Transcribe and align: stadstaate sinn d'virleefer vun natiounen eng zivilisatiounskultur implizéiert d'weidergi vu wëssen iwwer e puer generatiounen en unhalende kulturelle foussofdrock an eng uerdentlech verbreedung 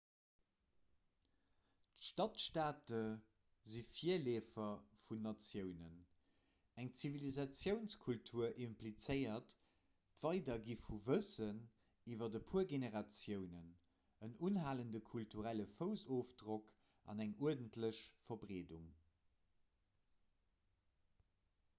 stadstaate 2.05 3.01
sinn 3.73 3.89
d'virleefer 3.95 4.69
vun 5.01 5.19
natiounen 5.25 5.99
eng 6.83 6.89
zivilisatiounskultur 7.01 8.49
implizéiert 8.67 9.53
d'weidergi 10.23 10.79
vu 10.87 10.97
wëssen 11.09 11.61
iwwer 12.15 12.39
e 12.41 12.43
puer 12.53 12.67
generatiounen 12.73 13.69
en 14.29 14.35
unhalende 14.51 15.03
kulturelle 15.13 15.69
foussofdrock 15.75 16.73
an 17.13 17.25
eng 17.27 17.37
uerdentlech 17.45 18.03
verbreedung 18.31 18.89